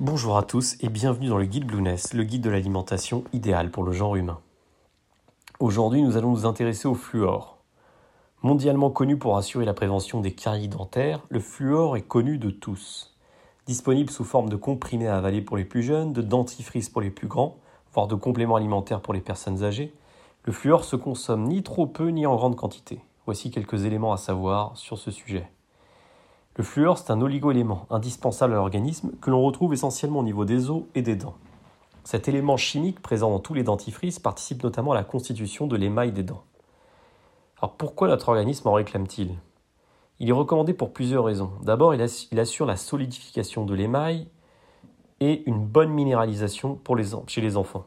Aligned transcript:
Bonjour 0.00 0.36
à 0.36 0.44
tous 0.44 0.76
et 0.78 0.88
bienvenue 0.90 1.26
dans 1.26 1.38
le 1.38 1.44
guide 1.44 1.66
Blueness, 1.66 2.14
le 2.14 2.22
guide 2.22 2.42
de 2.42 2.50
l'alimentation 2.50 3.24
idéal 3.32 3.72
pour 3.72 3.82
le 3.82 3.90
genre 3.90 4.14
humain. 4.14 4.38
Aujourd'hui, 5.58 6.02
nous 6.02 6.16
allons 6.16 6.30
nous 6.30 6.46
intéresser 6.46 6.86
au 6.86 6.94
fluor. 6.94 7.58
Mondialement 8.44 8.90
connu 8.90 9.18
pour 9.18 9.36
assurer 9.36 9.64
la 9.64 9.74
prévention 9.74 10.20
des 10.20 10.30
caries 10.30 10.68
dentaires, 10.68 11.26
le 11.30 11.40
fluor 11.40 11.96
est 11.96 12.02
connu 12.02 12.38
de 12.38 12.50
tous. 12.50 13.16
Disponible 13.66 14.08
sous 14.08 14.22
forme 14.22 14.48
de 14.48 14.54
comprimés 14.54 15.08
à 15.08 15.16
avaler 15.16 15.42
pour 15.42 15.56
les 15.56 15.64
plus 15.64 15.82
jeunes, 15.82 16.12
de 16.12 16.22
dentifrice 16.22 16.88
pour 16.88 17.00
les 17.00 17.10
plus 17.10 17.26
grands, 17.26 17.56
voire 17.92 18.06
de 18.06 18.14
compléments 18.14 18.54
alimentaires 18.54 19.00
pour 19.00 19.14
les 19.14 19.20
personnes 19.20 19.64
âgées, 19.64 19.92
le 20.44 20.52
fluor 20.52 20.84
se 20.84 20.94
consomme 20.94 21.48
ni 21.48 21.64
trop 21.64 21.88
peu 21.88 22.10
ni 22.10 22.24
en 22.24 22.36
grande 22.36 22.54
quantité. 22.54 23.00
Voici 23.26 23.50
quelques 23.50 23.84
éléments 23.84 24.12
à 24.12 24.16
savoir 24.16 24.76
sur 24.76 24.96
ce 24.96 25.10
sujet. 25.10 25.50
Le 26.58 26.64
fluor, 26.64 26.98
c'est 26.98 27.12
un 27.12 27.20
oligoélément 27.20 27.86
indispensable 27.88 28.52
à 28.52 28.56
l'organisme 28.56 29.12
que 29.20 29.30
l'on 29.30 29.44
retrouve 29.44 29.74
essentiellement 29.74 30.18
au 30.18 30.24
niveau 30.24 30.44
des 30.44 30.70
os 30.70 30.82
et 30.96 31.02
des 31.02 31.14
dents. 31.14 31.36
Cet 32.02 32.26
élément 32.26 32.56
chimique 32.56 33.00
présent 33.00 33.30
dans 33.30 33.38
tous 33.38 33.54
les 33.54 33.62
dentifrices 33.62 34.18
participe 34.18 34.64
notamment 34.64 34.90
à 34.90 34.96
la 34.96 35.04
constitution 35.04 35.68
de 35.68 35.76
l'émail 35.76 36.10
des 36.10 36.24
dents. 36.24 36.42
Alors 37.62 37.76
pourquoi 37.76 38.08
notre 38.08 38.30
organisme 38.30 38.66
en 38.66 38.72
réclame-t-il? 38.72 39.36
Il 40.18 40.28
est 40.28 40.32
recommandé 40.32 40.74
pour 40.74 40.92
plusieurs 40.92 41.22
raisons. 41.22 41.52
D'abord, 41.62 41.94
il 41.94 42.40
assure 42.40 42.66
la 42.66 42.76
solidification 42.76 43.64
de 43.64 43.74
l'émail 43.74 44.26
et 45.20 45.48
une 45.48 45.64
bonne 45.64 45.90
minéralisation 45.90 46.80
chez 47.28 47.40
les 47.40 47.56
enfants. 47.56 47.84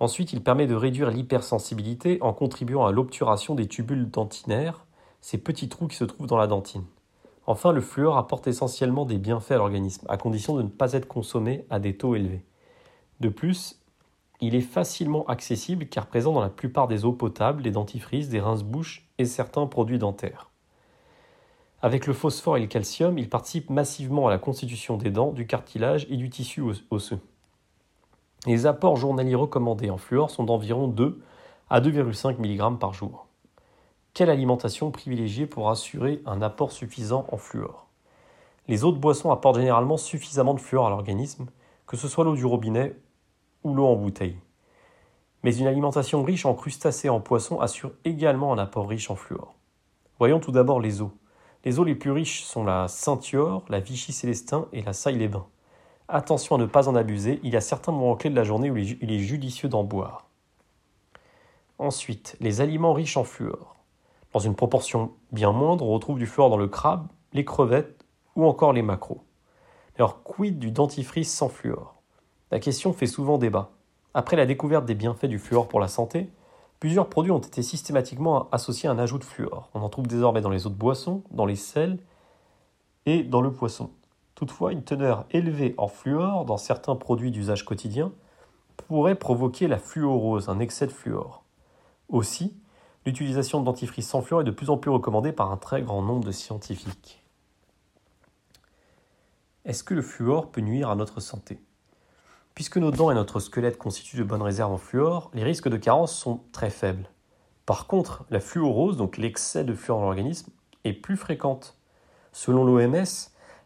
Ensuite, 0.00 0.32
il 0.32 0.42
permet 0.42 0.66
de 0.66 0.74
réduire 0.74 1.12
l'hypersensibilité 1.12 2.18
en 2.20 2.32
contribuant 2.32 2.84
à 2.84 2.90
l'obturation 2.90 3.54
des 3.54 3.68
tubules 3.68 4.10
dentinaires, 4.10 4.86
ces 5.20 5.38
petits 5.38 5.68
trous 5.68 5.86
qui 5.86 5.96
se 5.96 6.02
trouvent 6.02 6.26
dans 6.26 6.36
la 6.36 6.48
dentine. 6.48 6.82
Enfin, 7.46 7.72
le 7.72 7.80
fluor 7.80 8.16
apporte 8.16 8.46
essentiellement 8.46 9.04
des 9.04 9.18
bienfaits 9.18 9.52
à 9.52 9.56
l'organisme, 9.56 10.06
à 10.08 10.16
condition 10.16 10.56
de 10.56 10.62
ne 10.62 10.68
pas 10.68 10.92
être 10.92 11.08
consommé 11.08 11.66
à 11.70 11.80
des 11.80 11.96
taux 11.96 12.14
élevés. 12.14 12.44
De 13.20 13.28
plus, 13.28 13.80
il 14.40 14.54
est 14.54 14.60
facilement 14.60 15.24
accessible 15.26 15.86
car 15.86 16.06
présent 16.06 16.32
dans 16.32 16.40
la 16.40 16.48
plupart 16.48 16.88
des 16.88 17.04
eaux 17.04 17.12
potables, 17.12 17.62
des 17.62 17.70
dentifrices, 17.70 18.28
des 18.28 18.40
rince-bouches 18.40 19.08
et 19.18 19.24
certains 19.24 19.66
produits 19.66 19.98
dentaires. 19.98 20.50
Avec 21.80 22.06
le 22.06 22.12
phosphore 22.12 22.56
et 22.56 22.60
le 22.60 22.68
calcium, 22.68 23.18
il 23.18 23.28
participe 23.28 23.70
massivement 23.70 24.28
à 24.28 24.30
la 24.30 24.38
constitution 24.38 24.96
des 24.96 25.10
dents, 25.10 25.32
du 25.32 25.48
cartilage 25.48 26.06
et 26.10 26.16
du 26.16 26.30
tissu 26.30 26.62
osseux. 26.90 27.20
Les 28.46 28.66
apports 28.66 28.96
journaliers 28.96 29.34
recommandés 29.34 29.90
en 29.90 29.98
fluor 29.98 30.30
sont 30.30 30.44
d'environ 30.44 30.86
2 30.86 31.20
à 31.70 31.80
2,5 31.80 32.38
mg 32.38 32.78
par 32.78 32.92
jour. 32.92 33.26
Quelle 34.14 34.28
alimentation 34.28 34.90
privilégier 34.90 35.46
pour 35.46 35.70
assurer 35.70 36.20
un 36.26 36.42
apport 36.42 36.70
suffisant 36.70 37.24
en 37.32 37.38
fluor? 37.38 37.86
Les 38.68 38.84
eaux 38.84 38.92
de 38.92 38.98
boisson 38.98 39.30
apportent 39.30 39.56
généralement 39.56 39.96
suffisamment 39.96 40.52
de 40.52 40.60
fluor 40.60 40.86
à 40.86 40.90
l'organisme, 40.90 41.46
que 41.86 41.96
ce 41.96 42.08
soit 42.08 42.22
l'eau 42.22 42.34
du 42.34 42.44
robinet 42.44 42.94
ou 43.64 43.72
l'eau 43.72 43.86
en 43.86 43.96
bouteille. 43.96 44.36
Mais 45.42 45.56
une 45.56 45.66
alimentation 45.66 46.22
riche 46.22 46.44
en 46.44 46.52
crustacés 46.52 47.06
et 47.06 47.10
en 47.10 47.20
poissons 47.20 47.58
assure 47.60 47.92
également 48.04 48.52
un 48.52 48.58
apport 48.58 48.86
riche 48.86 49.10
en 49.10 49.16
fluor. 49.16 49.54
Voyons 50.18 50.40
tout 50.40 50.52
d'abord 50.52 50.78
les 50.78 51.00
eaux. 51.00 51.12
Les 51.64 51.78
eaux 51.78 51.84
les 51.84 51.94
plus 51.94 52.10
riches 52.10 52.42
sont 52.42 52.64
la 52.64 52.88
Saint-Yor, 52.88 53.64
la 53.70 53.80
Vichy-Célestin 53.80 54.68
et 54.74 54.82
la 54.82 54.92
Saille-les-Bains. 54.92 55.46
Attention 56.08 56.56
à 56.56 56.58
ne 56.58 56.66
pas 56.66 56.86
en 56.86 56.96
abuser, 56.96 57.40
il 57.44 57.54
y 57.54 57.56
a 57.56 57.62
certains 57.62 57.92
moments 57.92 58.16
clés 58.16 58.28
de 58.28 58.36
la 58.36 58.44
journée 58.44 58.70
où 58.70 58.76
il 58.76 59.10
est 59.10 59.20
judicieux 59.20 59.70
d'en 59.70 59.84
boire. 59.84 60.26
Ensuite, 61.78 62.36
les 62.40 62.60
aliments 62.60 62.92
riches 62.92 63.16
en 63.16 63.24
fluor. 63.24 63.81
Dans 64.32 64.40
une 64.40 64.54
proportion 64.54 65.12
bien 65.30 65.52
moindre, 65.52 65.84
on 65.84 65.92
retrouve 65.92 66.18
du 66.18 66.26
fluor 66.26 66.48
dans 66.48 66.56
le 66.56 66.68
crabe, 66.68 67.06
les 67.32 67.44
crevettes 67.44 68.04
ou 68.34 68.46
encore 68.46 68.72
les 68.72 68.82
maquereaux. 68.82 69.22
Alors, 69.96 70.22
quid 70.22 70.58
du 70.58 70.70
dentifrice 70.70 71.32
sans 71.32 71.48
fluor? 71.48 72.02
La 72.50 72.58
question 72.58 72.92
fait 72.92 73.06
souvent 73.06 73.36
débat. 73.36 73.70
Après 74.14 74.36
la 74.36 74.46
découverte 74.46 74.86
des 74.86 74.94
bienfaits 74.94 75.26
du 75.26 75.38
fluor 75.38 75.68
pour 75.68 75.80
la 75.80 75.88
santé, 75.88 76.30
plusieurs 76.80 77.08
produits 77.08 77.30
ont 77.30 77.38
été 77.38 77.62
systématiquement 77.62 78.48
associés 78.50 78.88
à 78.88 78.92
un 78.92 78.98
ajout 78.98 79.18
de 79.18 79.24
fluor. 79.24 79.68
On 79.74 79.82
en 79.82 79.88
trouve 79.90 80.06
désormais 80.06 80.40
dans 80.40 80.50
les 80.50 80.66
eaux 80.66 80.70
de 80.70 80.74
boisson, 80.74 81.22
dans 81.30 81.46
les 81.46 81.56
sels 81.56 81.98
et 83.04 83.22
dans 83.22 83.42
le 83.42 83.52
poisson. 83.52 83.90
Toutefois, 84.34 84.72
une 84.72 84.82
teneur 84.82 85.26
élevée 85.30 85.74
en 85.76 85.88
fluor 85.88 86.46
dans 86.46 86.56
certains 86.56 86.96
produits 86.96 87.30
d'usage 87.30 87.64
quotidien 87.64 88.12
pourrait 88.76 89.14
provoquer 89.14 89.68
la 89.68 89.78
fluorose, 89.78 90.48
un 90.48 90.58
excès 90.58 90.86
de 90.86 90.92
fluor. 90.92 91.44
Aussi, 92.08 92.56
l'utilisation 93.04 93.60
de 93.60 93.64
dentifrice 93.64 94.08
sans 94.08 94.22
fluor 94.22 94.42
est 94.42 94.44
de 94.44 94.50
plus 94.50 94.70
en 94.70 94.76
plus 94.76 94.90
recommandée 94.90 95.32
par 95.32 95.50
un 95.50 95.56
très 95.56 95.82
grand 95.82 96.02
nombre 96.02 96.24
de 96.24 96.32
scientifiques. 96.32 97.22
Est-ce 99.64 99.84
que 99.84 99.94
le 99.94 100.02
fluor 100.02 100.50
peut 100.50 100.60
nuire 100.60 100.90
à 100.90 100.96
notre 100.96 101.20
santé? 101.20 101.60
Puisque 102.54 102.76
nos 102.76 102.90
dents 102.90 103.10
et 103.10 103.14
notre 103.14 103.40
squelette 103.40 103.78
constituent 103.78 104.18
de 104.18 104.24
bonnes 104.24 104.42
réserves 104.42 104.72
en 104.72 104.78
fluor, 104.78 105.30
les 105.34 105.44
risques 105.44 105.68
de 105.68 105.76
carence 105.76 106.14
sont 106.14 106.40
très 106.52 106.70
faibles. 106.70 107.08
Par 107.64 107.86
contre, 107.86 108.24
la 108.30 108.40
fluorose, 108.40 108.96
donc 108.96 109.16
l'excès 109.16 109.64
de 109.64 109.74
fluor 109.74 109.98
dans 109.98 110.04
l'organisme, 110.06 110.50
est 110.84 110.92
plus 110.92 111.16
fréquente. 111.16 111.78
Selon 112.32 112.64
l'OMS, 112.64 113.04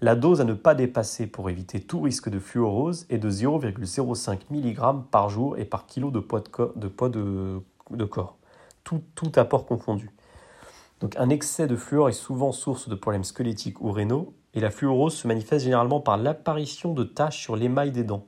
la 0.00 0.16
dose 0.16 0.40
à 0.40 0.44
ne 0.44 0.54
pas 0.54 0.74
dépasser 0.74 1.26
pour 1.26 1.50
éviter 1.50 1.80
tout 1.80 2.00
risque 2.00 2.28
de 2.28 2.38
fluorose 2.38 3.06
est 3.10 3.18
de 3.18 3.30
0,05 3.30 4.38
mg 4.50 5.04
par 5.10 5.28
jour 5.28 5.58
et 5.58 5.64
par 5.64 5.86
kilo 5.86 6.10
de 6.10 6.18
poids 6.18 6.40
de 6.40 8.04
corps 8.04 8.38
tout, 9.14 9.32
apport 9.36 9.66
confondu. 9.66 10.10
Donc 11.00 11.16
un 11.16 11.28
excès 11.28 11.66
de 11.66 11.76
fluor 11.76 12.08
est 12.08 12.12
souvent 12.12 12.52
source 12.52 12.88
de 12.88 12.94
problèmes 12.94 13.24
squelettiques 13.24 13.80
ou 13.80 13.90
rénaux, 13.90 14.34
et 14.54 14.60
la 14.60 14.70
fluorose 14.70 15.14
se 15.14 15.26
manifeste 15.26 15.64
généralement 15.64 16.00
par 16.00 16.16
l'apparition 16.16 16.92
de 16.92 17.04
taches 17.04 17.40
sur 17.40 17.56
l'émail 17.56 17.90
des 17.90 18.04
dents. 18.04 18.26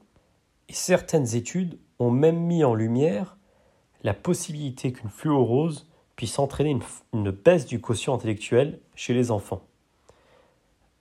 Et 0.68 0.72
certaines 0.72 1.34
études 1.34 1.78
ont 1.98 2.10
même 2.10 2.38
mis 2.38 2.64
en 2.64 2.74
lumière 2.74 3.36
la 4.02 4.14
possibilité 4.14 4.92
qu'une 4.92 5.10
fluorose 5.10 5.86
puisse 6.16 6.38
entraîner 6.38 6.70
une, 6.70 6.82
une, 7.12 7.30
baisse 7.30 7.66
du 7.66 7.80
quotient 7.80 8.14
intellectuel 8.14 8.80
chez 8.94 9.14
les 9.14 9.30
enfants. 9.30 9.62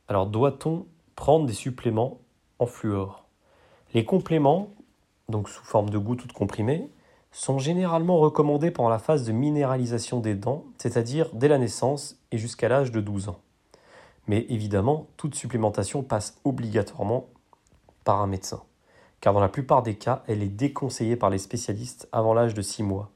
Alors 0.07 0.28
doit-on 0.28 0.85
prendre 1.16 1.46
des 1.46 1.53
suppléments 1.53 2.19
en 2.59 2.66
fluor? 2.66 3.25
Les 3.94 4.06
compléments, 4.06 4.73
donc 5.29 5.50
sous 5.50 5.63
forme 5.63 5.90
de 5.90 5.97
gouttes 5.97 6.23
ou 6.23 6.28
de 6.28 6.34
comprimés, 6.34 6.90
sont 7.33 7.57
généralement 7.57 8.19
recommandés 8.19 8.71
pendant 8.71 8.89
la 8.89 8.99
phase 8.99 9.25
de 9.25 9.31
minéralisation 9.31 10.19
des 10.19 10.35
dents, 10.35 10.63
c'est-à-dire 10.77 11.29
dès 11.33 11.47
la 11.47 11.57
naissance 11.57 12.16
et 12.31 12.38
jusqu'à 12.38 12.69
l'âge 12.69 12.91
de 12.91 13.01
12 13.01 13.29
ans. 13.29 13.39
Mais 14.27 14.45
évidemment, 14.49 15.07
toute 15.17 15.35
supplémentation 15.35 16.03
passe 16.03 16.38
obligatoirement 16.45 17.27
par 18.03 18.22
un 18.22 18.27
médecin, 18.27 18.61
car 19.19 19.33
dans 19.33 19.39
la 19.39 19.49
plupart 19.49 19.81
des 19.81 19.95
cas, 19.95 20.23
elle 20.27 20.43
est 20.43 20.47
déconseillée 20.47 21.16
par 21.16 21.31
les 21.31 21.39
spécialistes 21.39 22.07
avant 22.11 22.35
l'âge 22.35 22.53
de 22.53 22.61
6 22.61 22.83
mois. 22.83 23.09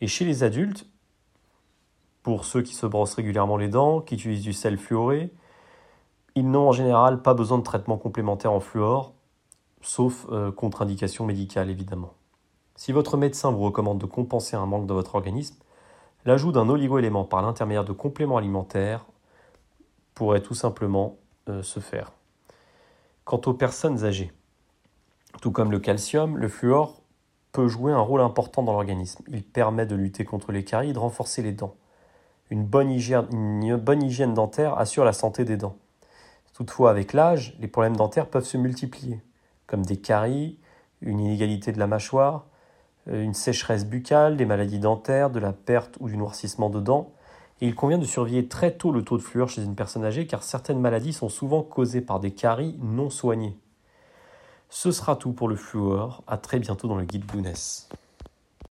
Et 0.00 0.08
chez 0.08 0.24
les 0.24 0.42
adultes, 0.42 0.86
pour 2.24 2.44
ceux 2.44 2.62
qui 2.62 2.74
se 2.74 2.86
brossent 2.86 3.14
régulièrement 3.14 3.56
les 3.56 3.68
dents, 3.68 4.00
qui 4.00 4.16
utilisent 4.16 4.42
du 4.42 4.52
sel 4.52 4.78
fluoré, 4.78 5.32
ils 6.34 6.50
n'ont 6.50 6.68
en 6.68 6.72
général 6.72 7.22
pas 7.22 7.34
besoin 7.34 7.58
de 7.58 7.62
traitement 7.62 7.98
complémentaire 7.98 8.52
en 8.52 8.60
fluor, 8.60 9.14
sauf 9.80 10.26
euh, 10.30 10.50
contre-indication 10.50 11.24
médicale 11.24 11.70
évidemment. 11.70 12.12
Si 12.78 12.92
votre 12.92 13.16
médecin 13.16 13.50
vous 13.50 13.64
recommande 13.64 13.98
de 13.98 14.06
compenser 14.06 14.54
un 14.54 14.64
manque 14.64 14.86
dans 14.86 14.94
votre 14.94 15.16
organisme, 15.16 15.56
l'ajout 16.24 16.52
d'un 16.52 16.68
oligoélément 16.68 17.24
par 17.24 17.42
l'intermédiaire 17.42 17.84
de 17.84 17.92
compléments 17.92 18.36
alimentaires 18.36 19.04
pourrait 20.14 20.42
tout 20.42 20.54
simplement 20.54 21.16
euh, 21.48 21.64
se 21.64 21.80
faire. 21.80 22.12
Quant 23.24 23.40
aux 23.46 23.52
personnes 23.52 24.04
âgées, 24.04 24.30
tout 25.42 25.50
comme 25.50 25.72
le 25.72 25.80
calcium, 25.80 26.38
le 26.38 26.46
fluor 26.46 27.02
peut 27.50 27.66
jouer 27.66 27.90
un 27.90 27.98
rôle 27.98 28.20
important 28.20 28.62
dans 28.62 28.72
l'organisme. 28.72 29.24
Il 29.26 29.42
permet 29.42 29.84
de 29.84 29.96
lutter 29.96 30.24
contre 30.24 30.52
les 30.52 30.62
caries 30.62 30.90
et 30.90 30.92
de 30.92 31.00
renforcer 31.00 31.42
les 31.42 31.52
dents. 31.52 31.74
Une 32.48 32.64
bonne, 32.64 32.92
hygiène, 32.92 34.34
dentaire 34.34 34.78
assure 34.78 35.04
la 35.04 35.12
santé 35.12 35.44
des 35.44 35.56
dents. 35.56 35.76
Toutefois, 36.54 36.90
avec 36.90 37.12
l'âge, 37.12 37.56
les 37.58 37.66
problèmes 37.66 37.96
dentaires 37.96 38.28
peuvent 38.28 38.44
se 38.44 38.56
multiplier, 38.56 39.20
comme 39.66 39.84
des 39.84 39.96
caries, 39.96 40.60
une 41.00 41.18
inégalité 41.18 41.72
de 41.72 41.80
la 41.80 41.88
mâchoire, 41.88 42.46
une 43.10 43.34
sécheresse 43.34 43.86
buccale, 43.86 44.36
des 44.36 44.44
maladies 44.44 44.78
dentaires, 44.78 45.30
de 45.30 45.38
la 45.38 45.52
perte 45.52 45.96
ou 46.00 46.08
du 46.08 46.16
noircissement 46.16 46.70
de 46.70 46.80
dents. 46.80 47.12
Il 47.60 47.74
convient 47.74 47.98
de 47.98 48.04
surveiller 48.04 48.46
très 48.46 48.72
tôt 48.72 48.92
le 48.92 49.02
taux 49.02 49.16
de 49.16 49.22
fluor 49.22 49.48
chez 49.48 49.62
une 49.62 49.74
personne 49.74 50.04
âgée 50.04 50.26
car 50.26 50.42
certaines 50.42 50.80
maladies 50.80 51.12
sont 51.12 51.28
souvent 51.28 51.62
causées 51.62 52.00
par 52.00 52.20
des 52.20 52.30
caries 52.30 52.76
non 52.80 53.10
soignées. 53.10 53.58
Ce 54.70 54.92
sera 54.92 55.16
tout 55.16 55.32
pour 55.32 55.48
le 55.48 55.56
fluor. 55.56 56.22
À 56.26 56.36
très 56.36 56.58
bientôt 56.58 56.88
dans 56.88 56.96
le 56.96 57.04
guide 57.04 57.24
Blueness. 57.24 57.88